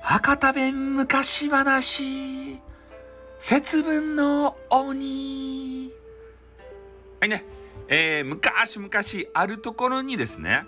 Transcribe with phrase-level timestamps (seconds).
[0.00, 2.60] 博多弁昔話。
[3.38, 5.92] 節分の鬼。
[7.20, 7.44] はいね、
[7.86, 8.90] えー、昔々
[9.34, 10.64] あるところにですね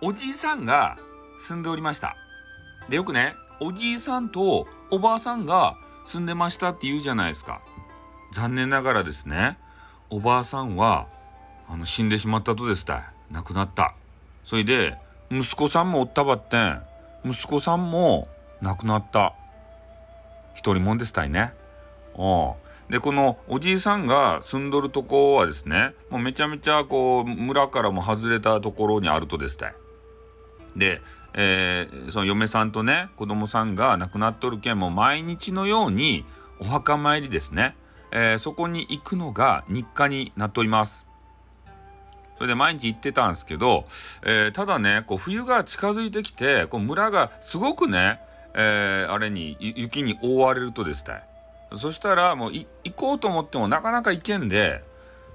[0.00, 0.98] おじいさんが
[1.40, 2.14] 住んでおりました。
[2.88, 5.76] でよくねおじいさんとおばあさんが
[6.06, 7.62] 住んでましたって言うじゃないですか。
[8.32, 9.58] 残念ながらですね
[10.08, 11.08] おばあさんは
[11.68, 13.96] あの死んでしまったとですた亡くなった。
[14.44, 14.98] それで
[15.30, 16.82] 息子さんもおったばってん。
[17.24, 18.28] 息子さんも
[18.60, 19.34] 亡くなった。
[20.54, 21.52] 一人もんですたいね。
[22.16, 22.92] う。
[22.92, 29.74] でこのおじいさんが住んどるとこはですねもうめちゃめちゃこう村からも外れたところにあるとですたい。
[30.76, 31.00] で、
[31.34, 36.24] えー、その嫁さんとね子供さんが亡くなっとるけんも毎日のように
[36.58, 37.76] お墓参りですね、
[38.10, 41.06] えー、そこに行くのが日課になっております。
[42.40, 43.84] それで毎日行ってたんですけど、
[44.22, 48.18] えー、ただねこう冬が近づいてきてこう村がすごくね、
[48.54, 51.20] えー、あれに雪に覆われるとですね。
[51.76, 54.82] そしたらもう行こうと思ってもなかなか行けんで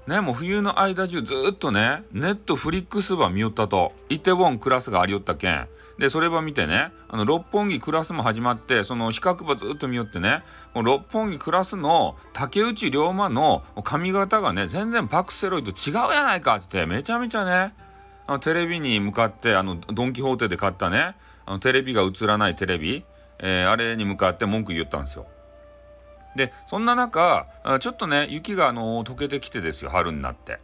[0.08, 3.92] ねもう冬の間中ずっとねネットフリックスば見よったと。
[4.08, 5.68] イテウォンクラスがありよったけん。
[5.98, 10.42] でそれば見てねあの六本木クラスも始まってその比較ばずっと見よってね
[10.74, 17.74] 六本木クラスの竹内涼真の髪型がね全然パクセロイと違うやないかってめちゃめちゃね
[18.26, 23.04] あのテレビに向かってあのドン・キホーテで買ったねあのテレビが映らないテレビ、
[23.38, 25.26] えー、あれに向かって文句言ったんですよ。
[26.34, 27.46] でそんな中
[27.80, 30.58] ちょっとね雪があの溶けてきてですよ春になって。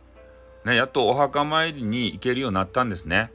[0.64, 3.32] ね、やっとお墓参りに行けるようになったんですね。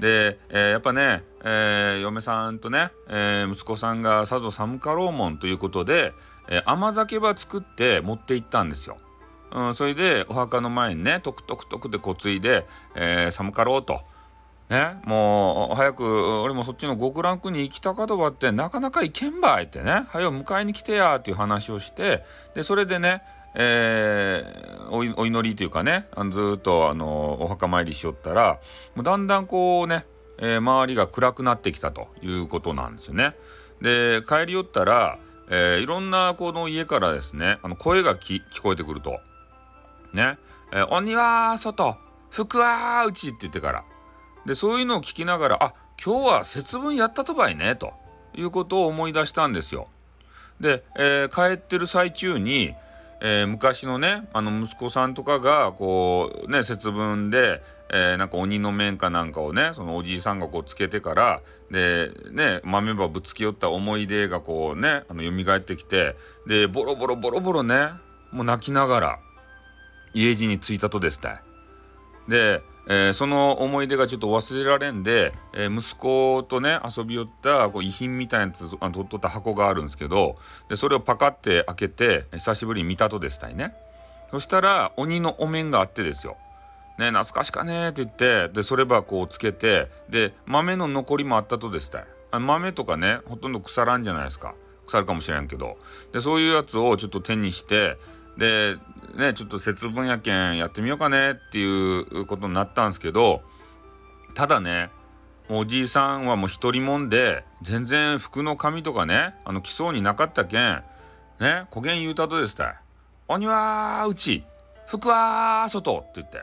[0.00, 6.12] で、えー、やっぱね、えー、嫁さんとね、えー、息子さんがさぞ寒かろうもんということで、
[6.48, 8.98] え甘酒ば作って持って行ったんですよ。
[9.52, 14.00] うん、それでお墓の前にねトクトクトクでこついで、え寒かろうと。
[14.68, 22.24] ね、もう早く俺もそっちの極楽に行きたかとばってなかなか行けんばいってね早く迎えに来てやっていう話をして
[22.56, 23.22] でそれでね
[23.58, 28.60] えー、お祈りというかねあのずっとあのお墓参りしよったら
[28.94, 30.04] もうだんだんこうね、
[30.38, 33.34] えー、周りが暗くなってきたということなんですよね。
[33.80, 35.18] で帰り寄ったら、
[35.48, 39.18] えー、いろんなこの家からですねあの声が聞こえてくると。
[40.12, 40.38] ね
[40.72, 41.98] 「えー、鬼は外
[42.30, 43.84] 福は内」って言ってから
[44.44, 47.92] でそういうのを聞きながらあ今日は節分やったとばいねと
[48.34, 49.88] いうことを思い出したんですよ。
[50.60, 52.74] で、えー、帰ってる最中に
[53.28, 57.60] えー、昔のねあの息子さんとかがこうね節分で、
[57.92, 66.14] えー、なんか鬼の面かなんかをねそのおじいさんがこうつけてからでね豆ばぶつけよった思い出がこうねあの蘇ってきて
[66.46, 67.88] でボロボロボロボロね
[68.30, 69.18] もう泣きながら
[70.14, 71.40] 家路に着いたとですね。
[72.28, 80.36] でえー、その思い出がちょっと忘れられんで、えー、息子とね遊び寄ったこう遺品みたいなやつあ取っとった箱があるんですけど
[80.68, 83.74] でそれをパカって開けて久しぶりに見たとですたいね。
[84.30, 86.36] そしたら鬼のお面があってですよ。
[86.98, 92.06] ね懐かしかねって言ってでそればこうつけてで豆の残りもあったとですたい。
[92.32, 94.54] 豆とかねほとんど腐らんじゃないですか。
[94.86, 95.76] 腐るかもしれんけど。
[96.12, 97.98] でそういうやつをちょっと手にして
[98.36, 98.76] で
[99.14, 103.42] ねちょっと節分やけんやってみようかねっていうことになったんですけど
[104.34, 104.90] ただね
[105.48, 110.82] おじいさんはもう一人もんで全然服の髪とかねあの来そうになかったけん
[111.40, 112.74] ねこげん言うたとですたい
[113.28, 114.44] 「鬼はうち
[114.86, 116.42] 服は外」って言って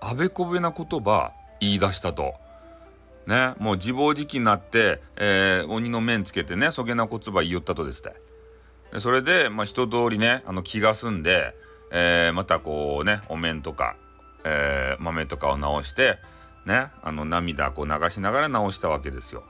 [0.00, 2.34] あべこべな言葉言い出したと。
[3.26, 8.14] ねもう自暴自棄になって、えー、鬼の面つけてねそげな言葉言いよったとですたい。
[8.96, 11.54] それで、まあ、一通りねあの気が済んで、
[11.90, 13.96] えー、またこうねお面とか、
[14.44, 16.18] えー、豆とかを直して
[16.66, 19.44] ねあの涙こう流しながら直したわけですよ。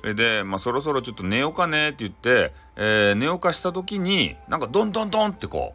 [0.00, 5.74] それで、まあ、そろそろちょっと寝ようかねって言って、えー、寝ようかした時になんかドンドンドンってこ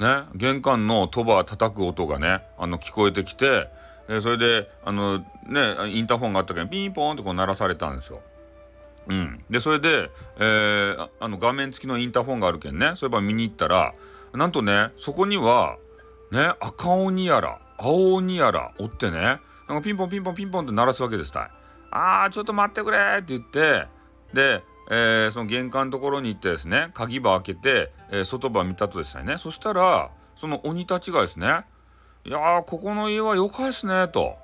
[0.00, 3.68] うね玄関の戸ば叩く音がねあの聞こえてきて、
[4.08, 8.20] えー、それであのねインターホンがあったけどピンポンってこう鳴らされたんですよ。
[9.08, 13.94] うん、でそれで、えー、あの画面付きのインターホンがあるけんねそういえば見に行ったら
[14.34, 15.78] なんとねそこには
[16.30, 19.40] ね赤鬼やら青鬼やらおってねなん
[19.78, 21.50] かピンポンピンポンピンポンって鳴らすわけですたい。
[21.90, 23.86] あーちょっと待ってくれって言って
[24.34, 31.64] で、えー、その玄関のところに行ってですね鍵場開けて、えー、外場見たとですねそしたらその鬼たちがですね
[32.24, 34.36] 「いやーここの家はよかですね」と。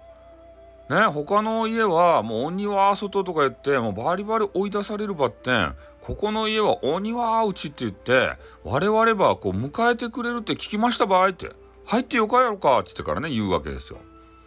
[0.91, 5.75] ね他の家はもう鬼は外とか言ってもうバリバリ追い出されるばってん。
[6.03, 8.33] ここの家は鬼はうちって言って
[8.63, 11.51] 我々はこう迎えてくれるって聞きましたばいって。
[11.87, 13.99] 入ってよかやろかっつってからね言うわけですよ。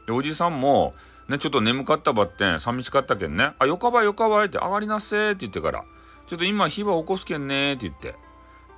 [0.05, 0.93] でおじさんも
[1.27, 5.83] ね、ちょっと眠かったばってん、寂しかったけんね、あ、よかばよかばいって上がりなせって言ってから、
[6.25, 8.15] ちょっと今火は起こすけんねって言って。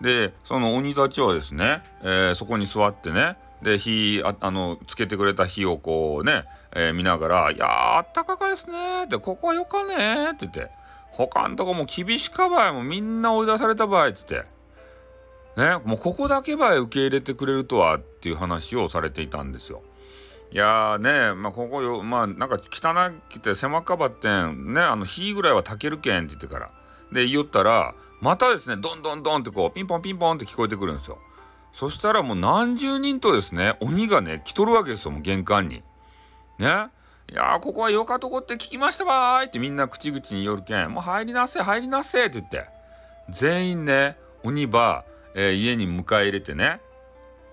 [0.01, 10.69] で、その鬼たちはですね、えー、そこに座ってね、で、火、ああの、つけてくれた火をこうね、えー、見ながら、いやー、あったかかですねって、ここはよかねって言って、
[11.11, 14.49] 他んとこも厳しかばい、もみんな追い出されたばいって言って、
[15.57, 19.81] ね、もうここだけば受け入れてくれるとはっていう話をされていたんですよ。
[20.51, 26.71] いやーね、まあ、ここよ、まあ、なんか汚くて狭かばってん、ね、あの、火ぐらいは炊けるけんって言ってから。
[27.11, 31.19] で、言ったら、またですね、どんどんどんってこう、ピンポンピンポンって聞こえてくるんですよ。
[31.73, 35.83] そしたらもう何十人とですね、鬼がね、来とるわけですよ、もう玄関に。
[36.57, 36.89] ね。
[37.31, 42.65] いやー、ここはよかとこって聞きましたばーいってみんな口々によるけん、もう入りなせ、入りなせって言って、
[43.29, 45.05] 全員ね、鬼ば、
[45.35, 46.81] えー、家に迎え入れてね。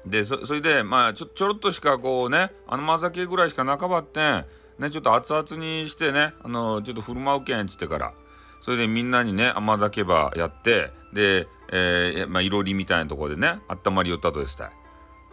[0.07, 4.45] で、それで、まあちょ、ちょろっとしかこうね、あのま酒ぐらいしかなかばってん、
[4.79, 8.15] ね、ちょっと熱々にしてね、あの、ちょっと振る舞うけんっつってから、
[8.63, 14.71] それでみんなにね、甘酒ばやって、で、えー、まあ、いろりみたいなところでね、温まりよったとですたい。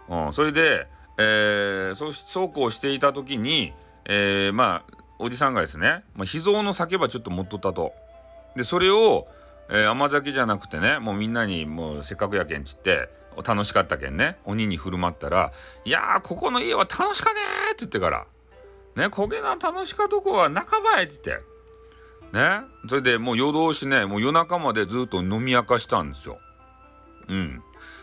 [0.10, 0.88] うん、それで、
[1.18, 3.74] えー、そうそうこうしていた時に、
[4.06, 7.94] えー、まあ、おじさんがですね、まあ、秘蔵の酒ばちょっと持っとったと。
[8.56, 9.26] で、それを、
[9.70, 13.10] えー、甘酒じゃなくてね、もうみんなにもうせっかくやけんちって、
[13.46, 15.52] 楽しかったけんね、鬼に振る舞ったら、
[15.86, 18.28] いや、ここの家は楽しかねーって言ってから、
[18.96, 21.44] ね、焦げな楽しかとこは仲間へって言って、
[22.34, 26.40] ね、それでもう夜通しね、もう夜中までずっと飲み明かしたんですよ。
[27.28, 27.62] うん。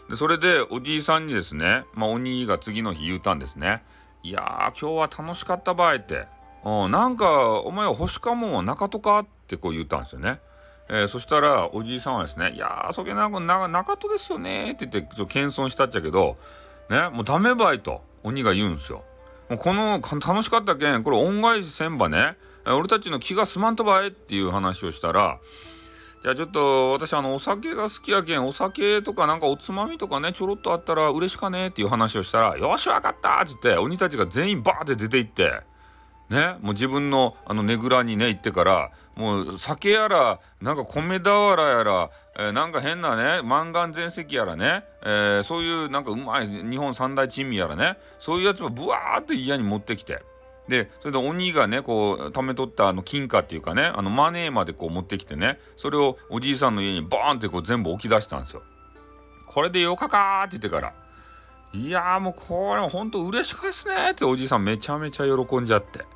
[0.09, 3.83] で、それでおじいさんにですね、まあ鬼が次の日言うたんですね。
[4.23, 6.29] いやー、今日は楽しかったばいって。
[6.65, 10.41] うん、なんか、お前は星かもんは中とかってこう言ったんですよね。
[10.89, 16.37] えー、そしたら、おじいさんはですね、いやー、そげな、な、中戸ですよねって言って、ちょ謙遜したっちゃけど、
[16.89, 19.05] ね、もうダメばいと、鬼が言うんですよ。
[19.49, 22.37] もうこの、楽しかったけん、これ恩返しせんばね、
[22.67, 25.39] 俺たちの気が済まんとばいっていう話をしたら、
[26.23, 35.63] じゃあちょっと私あのお酒が好きやけんお酒とかなんかおつまみとかねちょろっとあったら嬉しかねっていう話をしたら「よしわかった!」って言って鬼たちが全員バーって出て行って
[36.29, 50.23] ねもう自分のあのねぐらにね行ってからもう酒やらなんか米俵やら、えー、なんか変なねマンガン全石やらね、えー、そういうなんかうまい日本三大珍味やらねそういうやつをブワーって家に持ってきて。
[50.71, 58.63] でそれで鬼がねこう貯めとったあの金貨っていうかねあのマネーまでこう持ってきてねそれをおじいさんの家にバーンってこう全部置き出したんですよ。
[59.47, 60.95] これでよかかって言ってから
[61.75, 66.07] 「いやーもうこれほんと嬉しかですね」っておじいさんめちゃめちゃ喜んじゃって。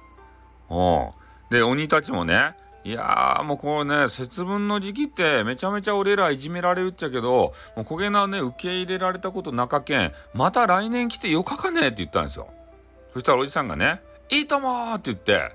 [0.71, 1.11] う
[1.51, 2.55] で鬼たちもね
[2.85, 12.49] いやーもうこれね節分の時期ってめちゃめちゃ俺らいじめられるっちゃけどもう焦げなね受け入れられたことなかけんまた来年来てよかかねって言ったんですよ
[13.15, 14.03] そしたらおじさんがね
[14.35, 15.53] 「いいとも!」って言って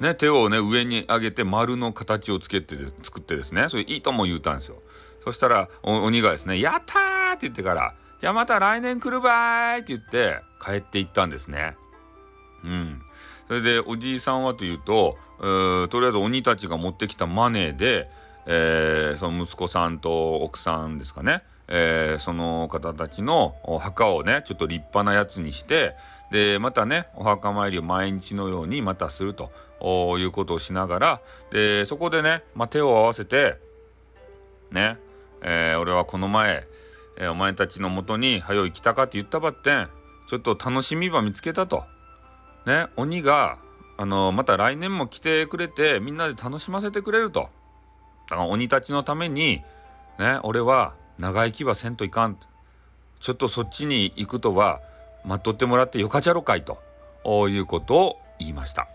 [0.00, 4.82] ね手をね上に上げて丸の形をつけて作ってですねそれ「いいとも!」言うたんですよ
[5.24, 11.76] そしたら鬼がですね「やったー!」って言ってから「じゃあまた来年来るばーい!」って言って帰っていったんですね
[12.64, 13.02] うん
[13.48, 18.08] それでおじいさんはというととりあえず鬼たちが持ってきたマネーで、
[18.46, 25.94] えー、その息子さんと奥さんですかね、えー、その方たちのお墓をねちょっと立派なやつにして
[26.30, 29.50] でまたねお墓参りを毎日のようにまたすると
[30.18, 33.58] いうことをしながらでそこでね、まあ、手を合わせて
[34.70, 34.98] ね、
[35.42, 36.66] えー、俺はこの前、
[37.18, 39.88] えお前たちのもとに早い来たかって言ったばってん
[40.28, 41.84] ちょっと楽しみ場見つけたと。
[42.66, 43.58] ね鬼が
[43.98, 47.50] あのまた来年も来てくれてみんなで楽しませてくれると
[48.28, 49.62] だから鬼たちのために
[50.18, 52.36] ね俺は長生きはせんといかん。
[53.20, 54.80] ちょっとそっちに行くとは
[55.24, 56.82] 待っとってもらってよかじゃろかいと
[57.48, 58.88] いうことを言いました。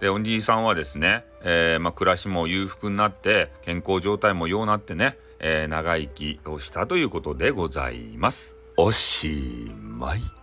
[0.00, 8.54] でおじいさんはですね、えー、まあ、暮らしも裕福になって健康状態もようなってね、えー、長生きをしたということでございます。
[8.76, 10.37] おしまい。